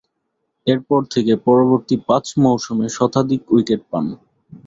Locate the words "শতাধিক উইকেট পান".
2.97-4.05